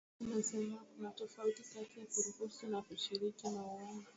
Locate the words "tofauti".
1.11-1.63